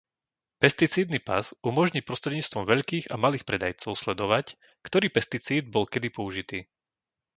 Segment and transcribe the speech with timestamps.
[0.61, 4.45] pesticídny pas umožní prostredníctvom veľkých a malých predajcov sledovať,
[4.87, 6.59] ktorý pesticíd bol kedy použitý.